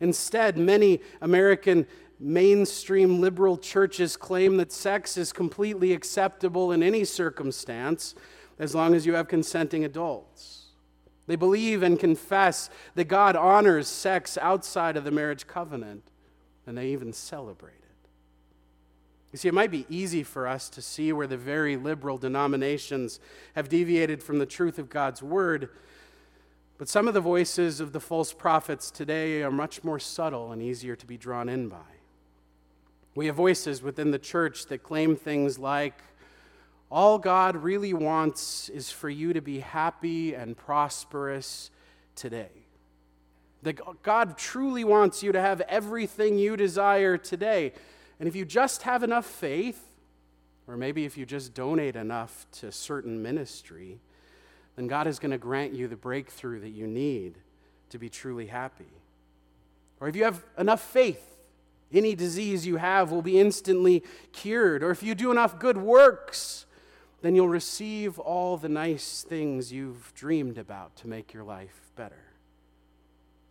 Instead, 0.00 0.56
many 0.56 1.00
American 1.20 1.86
mainstream 2.18 3.20
liberal 3.20 3.56
churches 3.56 4.16
claim 4.16 4.56
that 4.58 4.72
sex 4.72 5.16
is 5.16 5.32
completely 5.32 5.92
acceptable 5.92 6.72
in 6.72 6.82
any 6.82 7.04
circumstance 7.04 8.14
as 8.58 8.74
long 8.74 8.94
as 8.94 9.06
you 9.06 9.14
have 9.14 9.28
consenting 9.28 9.84
adults. 9.84 10.66
They 11.26 11.36
believe 11.36 11.82
and 11.82 11.98
confess 11.98 12.70
that 12.94 13.04
God 13.04 13.36
honors 13.36 13.88
sex 13.88 14.36
outside 14.40 14.96
of 14.96 15.04
the 15.04 15.10
marriage 15.10 15.46
covenant, 15.46 16.02
and 16.66 16.76
they 16.76 16.88
even 16.88 17.12
celebrate. 17.12 17.79
You 19.32 19.38
see, 19.38 19.48
it 19.48 19.54
might 19.54 19.70
be 19.70 19.86
easy 19.88 20.22
for 20.22 20.48
us 20.48 20.68
to 20.70 20.82
see 20.82 21.12
where 21.12 21.26
the 21.26 21.36
very 21.36 21.76
liberal 21.76 22.18
denominations 22.18 23.20
have 23.54 23.68
deviated 23.68 24.22
from 24.22 24.38
the 24.38 24.46
truth 24.46 24.78
of 24.78 24.88
God's 24.88 25.22
word, 25.22 25.68
but 26.78 26.88
some 26.88 27.06
of 27.06 27.14
the 27.14 27.20
voices 27.20 27.78
of 27.78 27.92
the 27.92 28.00
false 28.00 28.32
prophets 28.32 28.90
today 28.90 29.42
are 29.42 29.50
much 29.50 29.84
more 29.84 29.98
subtle 29.98 30.50
and 30.50 30.62
easier 30.62 30.96
to 30.96 31.06
be 31.06 31.16
drawn 31.16 31.48
in 31.48 31.68
by. 31.68 31.76
We 33.14 33.26
have 33.26 33.36
voices 33.36 33.82
within 33.82 34.10
the 34.10 34.18
church 34.18 34.66
that 34.66 34.82
claim 34.82 35.14
things 35.14 35.58
like, 35.58 36.02
all 36.90 37.18
God 37.18 37.56
really 37.56 37.92
wants 37.92 38.68
is 38.68 38.90
for 38.90 39.08
you 39.08 39.32
to 39.32 39.40
be 39.40 39.60
happy 39.60 40.34
and 40.34 40.56
prosperous 40.56 41.70
today. 42.16 42.50
That 43.62 44.02
God 44.02 44.36
truly 44.36 44.82
wants 44.82 45.22
you 45.22 45.30
to 45.32 45.40
have 45.40 45.60
everything 45.62 46.38
you 46.38 46.56
desire 46.56 47.16
today. 47.16 47.74
And 48.20 48.28
if 48.28 48.36
you 48.36 48.44
just 48.44 48.82
have 48.82 49.02
enough 49.02 49.26
faith, 49.26 49.82
or 50.68 50.76
maybe 50.76 51.04
if 51.04 51.18
you 51.18 51.26
just 51.26 51.54
donate 51.54 51.96
enough 51.96 52.46
to 52.52 52.70
certain 52.70 53.20
ministry, 53.20 53.98
then 54.76 54.86
God 54.86 55.06
is 55.06 55.18
going 55.18 55.32
to 55.32 55.38
grant 55.38 55.72
you 55.72 55.88
the 55.88 55.96
breakthrough 55.96 56.60
that 56.60 56.68
you 56.68 56.86
need 56.86 57.34
to 57.88 57.98
be 57.98 58.08
truly 58.08 58.46
happy. 58.46 58.92
Or 59.98 60.08
if 60.08 60.14
you 60.14 60.24
have 60.24 60.44
enough 60.56 60.80
faith, 60.80 61.38
any 61.92 62.14
disease 62.14 62.66
you 62.66 62.76
have 62.76 63.10
will 63.10 63.22
be 63.22 63.40
instantly 63.40 64.04
cured. 64.32 64.82
Or 64.82 64.90
if 64.90 65.02
you 65.02 65.14
do 65.14 65.30
enough 65.30 65.58
good 65.58 65.78
works, 65.78 66.66
then 67.22 67.34
you'll 67.34 67.48
receive 67.48 68.18
all 68.18 68.56
the 68.56 68.68
nice 68.68 69.24
things 69.28 69.72
you've 69.72 70.12
dreamed 70.14 70.56
about 70.56 70.94
to 70.96 71.08
make 71.08 71.34
your 71.34 71.42
life 71.42 71.90
better. 71.96 72.22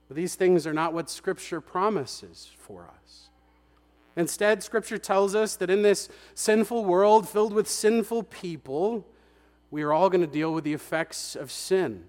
But 0.08 0.16
these 0.16 0.36
things 0.36 0.66
are 0.66 0.74
not 0.74 0.94
what 0.94 1.10
Scripture 1.10 1.60
promises 1.62 2.50
for 2.58 2.88
us. 2.88 3.29
Instead, 4.16 4.64
Scripture 4.64 4.98
tells 4.98 5.36
us 5.36 5.56
that 5.56 5.70
in 5.70 5.82
this 5.82 6.10
sinful 6.34 6.84
world 6.84 7.28
filled 7.28 7.54
with 7.54 7.68
sinful 7.70 8.24
people, 8.24 9.08
we 9.72 9.82
are 9.84 9.94
all 9.94 10.10
going 10.10 10.22
to 10.22 10.28
deal 10.28 10.54
with 10.54 10.64
the 10.64 10.74
effects 10.74 11.36
of 11.36 11.52
sin. 11.52 12.06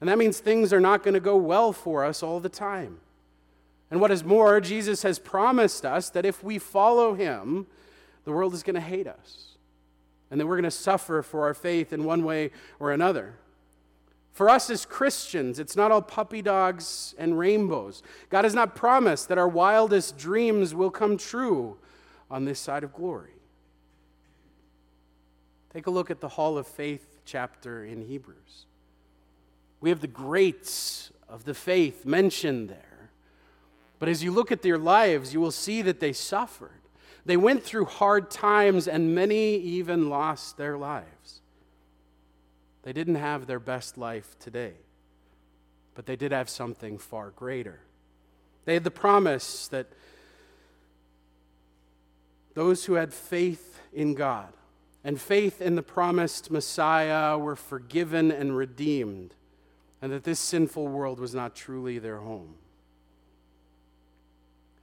And 0.00 0.08
that 0.08 0.18
means 0.18 0.40
things 0.40 0.72
are 0.72 0.80
not 0.80 1.02
going 1.02 1.14
to 1.14 1.20
go 1.20 1.36
well 1.36 1.72
for 1.72 2.04
us 2.04 2.22
all 2.22 2.40
the 2.40 2.48
time. 2.48 2.98
And 3.90 4.00
what 4.00 4.10
is 4.10 4.24
more, 4.24 4.60
Jesus 4.60 5.02
has 5.02 5.18
promised 5.18 5.84
us 5.84 6.10
that 6.10 6.26
if 6.26 6.42
we 6.42 6.58
follow 6.58 7.14
him, 7.14 7.66
the 8.24 8.32
world 8.32 8.52
is 8.52 8.62
going 8.62 8.74
to 8.74 8.80
hate 8.80 9.06
us. 9.06 9.56
And 10.30 10.40
that 10.40 10.46
we're 10.46 10.56
going 10.56 10.64
to 10.64 10.70
suffer 10.70 11.22
for 11.22 11.44
our 11.44 11.54
faith 11.54 11.92
in 11.92 12.04
one 12.04 12.24
way 12.24 12.50
or 12.80 12.90
another. 12.90 13.34
For 14.36 14.50
us 14.50 14.68
as 14.68 14.84
Christians, 14.84 15.58
it's 15.58 15.76
not 15.76 15.90
all 15.90 16.02
puppy 16.02 16.42
dogs 16.42 17.14
and 17.16 17.38
rainbows. 17.38 18.02
God 18.28 18.44
has 18.44 18.52
not 18.52 18.74
promised 18.74 19.28
that 19.30 19.38
our 19.38 19.48
wildest 19.48 20.18
dreams 20.18 20.74
will 20.74 20.90
come 20.90 21.16
true 21.16 21.78
on 22.30 22.44
this 22.44 22.60
side 22.60 22.84
of 22.84 22.92
glory. 22.92 23.40
Take 25.72 25.86
a 25.86 25.90
look 25.90 26.10
at 26.10 26.20
the 26.20 26.28
Hall 26.28 26.58
of 26.58 26.66
Faith 26.66 27.16
chapter 27.24 27.82
in 27.82 28.02
Hebrews. 28.02 28.66
We 29.80 29.88
have 29.88 30.00
the 30.00 30.06
greats 30.06 31.10
of 31.30 31.44
the 31.44 31.54
faith 31.54 32.04
mentioned 32.04 32.68
there. 32.68 33.10
But 33.98 34.10
as 34.10 34.22
you 34.22 34.32
look 34.32 34.52
at 34.52 34.60
their 34.60 34.76
lives, 34.76 35.32
you 35.32 35.40
will 35.40 35.50
see 35.50 35.80
that 35.80 35.98
they 35.98 36.12
suffered. 36.12 36.82
They 37.24 37.38
went 37.38 37.62
through 37.62 37.86
hard 37.86 38.30
times, 38.30 38.86
and 38.86 39.14
many 39.14 39.56
even 39.56 40.10
lost 40.10 40.58
their 40.58 40.76
lives. 40.76 41.15
They 42.86 42.92
didn't 42.92 43.16
have 43.16 43.48
their 43.48 43.58
best 43.58 43.98
life 43.98 44.36
today, 44.38 44.74
but 45.96 46.06
they 46.06 46.14
did 46.14 46.30
have 46.30 46.48
something 46.48 46.98
far 46.98 47.30
greater. 47.30 47.80
They 48.64 48.74
had 48.74 48.84
the 48.84 48.92
promise 48.92 49.66
that 49.68 49.88
those 52.54 52.84
who 52.84 52.92
had 52.92 53.12
faith 53.12 53.80
in 53.92 54.14
God 54.14 54.52
and 55.02 55.20
faith 55.20 55.60
in 55.60 55.74
the 55.74 55.82
promised 55.82 56.52
Messiah 56.52 57.36
were 57.36 57.56
forgiven 57.56 58.30
and 58.30 58.56
redeemed, 58.56 59.34
and 60.00 60.12
that 60.12 60.22
this 60.22 60.38
sinful 60.38 60.86
world 60.86 61.18
was 61.18 61.34
not 61.34 61.56
truly 61.56 61.98
their 61.98 62.18
home. 62.18 62.54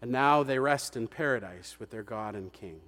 And 0.02 0.12
now 0.12 0.44
they 0.44 0.60
rest 0.60 0.98
in 0.98 1.08
paradise 1.08 1.78
with 1.80 1.90
their 1.90 2.04
God 2.04 2.36
and 2.36 2.52
King. 2.52 2.82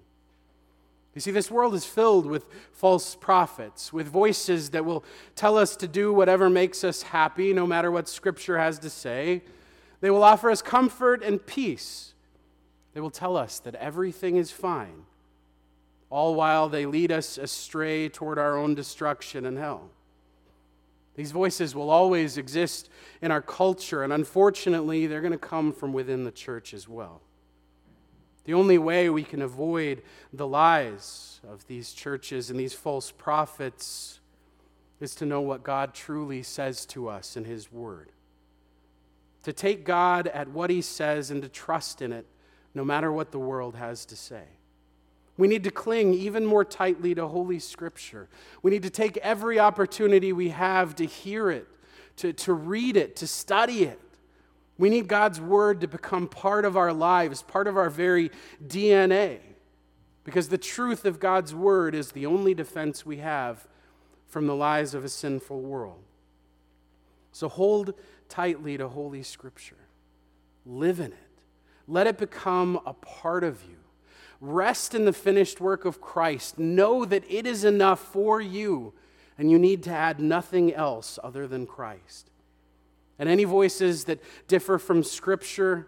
You 1.16 1.22
see, 1.22 1.32
this 1.32 1.50
world 1.50 1.74
is 1.74 1.86
filled 1.86 2.26
with 2.26 2.46
false 2.74 3.16
prophets, 3.16 3.94
with 3.94 4.08
voices 4.08 4.72
that 4.72 4.84
will 4.84 5.06
tell 5.36 5.58
us 5.58 5.78
to 5.78 5.88
do 5.88 6.12
whatever 6.12 6.50
makes 6.50 6.84
us 6.84 7.04
happy, 7.04 7.54
no 7.54 7.66
matter 7.66 7.90
what 7.90 8.10
Scripture 8.10 8.58
has 8.58 8.78
to 8.80 8.90
say. 8.90 9.42
They 10.02 10.10
will 10.10 10.24
offer 10.24 10.52
us 10.52 10.62
comfort 10.62 11.24
and 11.24 11.44
peace. 11.44 12.14
They 12.94 13.00
will 13.00 13.10
tell 13.10 13.38
us 13.38 13.60
that 13.60 13.76
everything 13.76 14.36
is 14.36 14.52
fine, 14.52 15.06
all 16.10 16.36
while 16.36 16.68
they 16.68 16.86
lead 16.86 17.14
us 17.14 17.38
astray 17.38 18.10
toward 18.10 18.38
our 18.38 18.58
own 18.58 18.76
destruction 18.76 19.46
and 19.46 19.58
hell. 19.58 19.90
These 21.16 21.32
voices 21.32 21.74
will 21.74 21.90
always 21.90 22.38
exist 22.38 22.90
in 23.22 23.32
our 23.32 23.42
culture, 23.42 24.04
and 24.04 24.12
unfortunately, 24.12 25.08
they're 25.08 25.22
going 25.22 25.32
to 25.32 25.38
come 25.38 25.72
from 25.72 25.94
within 25.94 26.26
the 26.26 26.32
church 26.32 26.74
as 26.74 26.90
well. 26.90 27.22
The 28.46 28.54
only 28.54 28.78
way 28.78 29.10
we 29.10 29.24
can 29.24 29.42
avoid 29.42 30.04
the 30.32 30.48
lies 30.48 31.40
of 31.50 31.66
these 31.68 31.94
churches 31.94 32.50
and 32.50 32.60
these 32.60 32.74
false 32.74 33.12
prophets 33.12 34.20
is 35.00 35.16
to 35.16 35.26
know 35.26 35.42
what 35.42 35.64
God 35.64 35.94
truly 35.94 36.44
says 36.44 36.86
to 36.88 37.10
us 37.10 37.36
in 37.36 37.46
His 37.46 37.72
Word. 37.72 38.12
To 39.44 39.54
take 39.54 39.84
God 39.84 40.28
at 40.28 40.50
what 40.50 40.70
He 40.70 40.82
says 40.82 41.32
and 41.32 41.42
to 41.42 41.50
trust 41.50 42.02
in 42.02 42.14
it, 42.14 42.26
no 42.74 42.86
matter 42.86 43.12
what 43.12 43.32
the 43.32 43.40
world 43.40 43.76
has 43.76 44.06
to 44.06 44.16
say. 44.16 44.44
We 45.38 45.48
need 45.48 45.64
to 45.66 45.72
cling 45.72 46.14
even 46.14 46.46
more 46.46 46.64
tightly 46.64 47.14
to 47.16 47.28
Holy 47.28 47.60
Scripture. 47.60 48.30
We 48.62 48.72
need 48.72 48.84
to 48.84 48.90
take 48.90 49.18
every 49.18 49.60
opportunity 49.60 50.32
we 50.32 50.50
have 50.50 50.96
to 50.96 51.06
hear 51.06 51.50
it, 51.50 51.68
to, 52.18 52.32
to 52.34 52.54
read 52.54 52.96
it, 52.96 53.18
to 53.18 53.28
study 53.28 53.84
it. 53.84 54.00
We 54.78 54.90
need 54.90 55.08
God's 55.08 55.40
word 55.40 55.82
to 55.82 55.88
become 55.88 56.28
part 56.28 56.66
of 56.66 56.76
our 56.76 56.92
lives, 56.92 57.42
part 57.42 57.68
of 57.68 57.78
our 57.78 57.90
very 57.90 58.32
DNA. 58.66 59.40
Because 60.24 60.50
the 60.50 60.58
truth 60.58 61.06
of 61.06 61.20
God's 61.20 61.54
word 61.54 61.96
is 61.96 62.12
the 62.12 62.26
only 62.26 62.54
defense 62.54 63.06
we 63.06 63.18
have 63.18 63.68
from 64.28 64.48
the 64.48 64.56
lies 64.56 64.94
of 64.94 65.06
a 65.06 65.10
sinful 65.10 65.62
world. 65.62 66.02
So 67.32 67.48
hold 67.48 67.94
tightly 68.28 68.78
to 68.78 68.88
Holy 68.88 69.24
Scripture, 69.24 69.78
live 70.66 71.00
in 71.00 71.12
it, 71.12 71.42
let 71.88 72.08
it 72.08 72.18
become 72.18 72.80
a 72.86 72.94
part 72.94 73.44
of 73.44 73.64
you. 73.70 73.78
Rest 74.42 74.94
in 74.94 75.06
the 75.06 75.14
finished 75.14 75.62
work 75.62 75.86
of 75.86 76.02
Christ. 76.02 76.60
Know 76.60 77.06
that 77.06 77.24
it 77.30 77.46
is 77.46 77.64
enough 77.64 78.00
for 78.00 78.42
you, 78.42 78.94
and 79.38 79.50
you 79.50 79.58
need 79.58 79.84
to 79.84 79.92
add 79.92 80.20
nothing 80.20 80.74
else 80.74 81.18
other 81.24 81.48
than 81.48 81.66
Christ. 81.66 82.30
And 83.18 83.30
any 83.30 83.44
voices 83.44 84.06
that 84.06 84.22
differ 84.48 84.78
from 84.78 85.04
Scripture, 85.04 85.88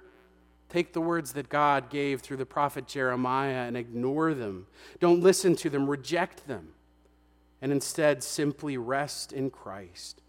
take 0.69 0.93
the 0.93 1.01
words 1.01 1.33
that 1.33 1.49
God 1.49 1.89
gave 1.89 2.21
through 2.21 2.37
the 2.37 2.45
prophet 2.45 2.87
Jeremiah 2.87 3.67
and 3.67 3.75
ignore 3.75 4.33
them. 4.33 4.67
Don't 4.99 5.21
listen 5.21 5.55
to 5.57 5.69
them, 5.69 5.89
reject 5.89 6.47
them. 6.47 6.69
And 7.61 7.71
instead, 7.71 8.23
simply 8.23 8.77
rest 8.77 9.33
in 9.33 9.49
Christ, 9.49 10.21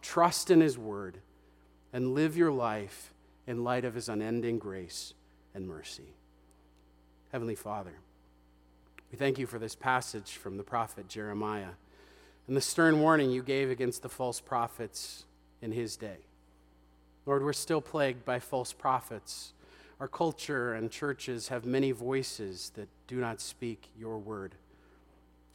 trust 0.00 0.50
in 0.50 0.60
His 0.60 0.78
word, 0.78 1.18
and 1.92 2.14
live 2.14 2.36
your 2.36 2.52
life 2.52 3.12
in 3.46 3.64
light 3.64 3.84
of 3.84 3.94
His 3.94 4.08
unending 4.08 4.58
grace 4.58 5.12
and 5.54 5.66
mercy. 5.66 6.14
Heavenly 7.32 7.56
Father, 7.56 7.94
we 9.10 9.18
thank 9.18 9.38
you 9.38 9.46
for 9.46 9.58
this 9.58 9.74
passage 9.74 10.32
from 10.32 10.56
the 10.56 10.62
prophet 10.62 11.08
Jeremiah 11.08 11.74
and 12.46 12.56
the 12.56 12.62
stern 12.62 13.00
warning 13.00 13.30
you 13.30 13.42
gave 13.42 13.70
against 13.70 14.02
the 14.02 14.08
false 14.08 14.40
prophets 14.40 15.24
in 15.60 15.72
his 15.72 15.96
day. 15.96 16.27
Lord, 17.28 17.44
we're 17.44 17.52
still 17.52 17.82
plagued 17.82 18.24
by 18.24 18.38
false 18.38 18.72
prophets. 18.72 19.52
Our 20.00 20.08
culture 20.08 20.72
and 20.72 20.90
churches 20.90 21.48
have 21.48 21.66
many 21.66 21.90
voices 21.90 22.72
that 22.74 22.88
do 23.06 23.16
not 23.16 23.42
speak 23.42 23.90
your 23.98 24.16
word. 24.18 24.54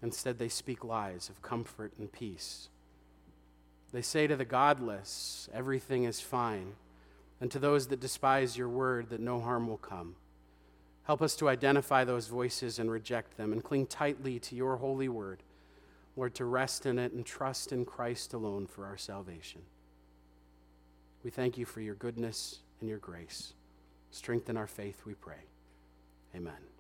Instead, 0.04 0.38
they 0.38 0.50
speak 0.50 0.84
lies 0.84 1.30
of 1.30 1.42
comfort 1.42 1.92
and 1.98 2.12
peace. 2.12 2.70
They 3.92 4.04
say 4.04 4.28
to 4.28 4.36
the 4.36 4.46
godless, 4.46 5.50
everything 5.52 6.04
is 6.04 6.22
fine, 6.22 6.74
and 7.42 7.50
to 7.50 7.58
those 7.58 7.88
that 7.88 8.00
despise 8.00 8.56
your 8.56 8.70
word, 8.70 9.10
that 9.10 9.20
no 9.20 9.40
harm 9.40 9.68
will 9.68 9.78
come. 9.78 10.16
Help 11.06 11.24
us 11.24 11.36
to 11.38 11.50
identify 11.50 12.04
those 12.04 12.28
voices 12.28 12.78
and 12.78 12.92
reject 12.92 13.36
them 13.36 13.52
and 13.52 13.64
cling 13.64 13.88
tightly 13.88 14.38
to 14.38 14.56
your 14.56 14.78
holy 14.78 15.10
word, 15.10 15.42
Lord, 16.16 16.36
to 16.36 16.46
rest 16.46 16.86
in 16.86 17.00
it 17.00 17.14
and 17.14 17.26
trust 17.26 17.72
in 17.72 17.84
Christ 17.84 18.32
alone 18.32 18.68
for 18.68 18.86
our 18.86 18.96
salvation. 18.96 19.64
We 21.24 21.30
thank 21.30 21.58
you 21.58 21.66
for 21.66 21.82
your 21.82 21.96
goodness 21.96 22.60
and 22.80 22.90
your 22.90 23.00
grace. 23.00 23.54
Strengthen 24.12 24.58
our 24.58 24.68
faith, 24.68 25.02
we 25.06 25.14
pray. 25.14 25.46
Amen. 26.36 26.73